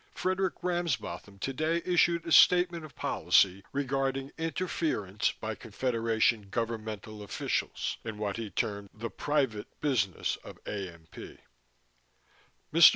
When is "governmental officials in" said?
6.49-8.17